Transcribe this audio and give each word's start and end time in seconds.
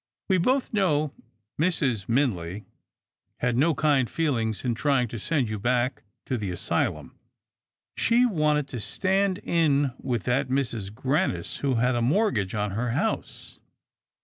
We 0.29 0.39
both 0.39 0.73
know 0.73 1.13
Mrs. 1.61 2.07
Minley 2.09 2.65
had 3.37 3.55
no 3.55 3.75
kind 3.75 4.07
feeHngs 4.07 4.65
in 4.65 4.73
trying 4.73 5.07
to 5.09 5.19
send 5.19 5.47
you 5.47 5.59
back 5.59 6.01
to 6.25 6.39
the 6.39 6.49
asylum. 6.49 7.19
She 7.95 8.25
wanted 8.25 8.67
to 8.69 8.79
stand 8.79 9.37
in 9.43 9.93
with 9.99 10.23
that 10.23 10.49
Mrs. 10.49 10.91
Grannis 10.91 11.57
who 11.57 11.75
had 11.75 11.93
a 11.93 12.01
mortgage 12.01 12.55
on 12.55 12.71
her 12.71 12.93
house. 12.93 13.59